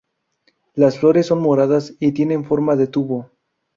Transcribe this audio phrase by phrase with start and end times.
[0.73, 3.29] Las flores son moradas y tienen forma de tubo.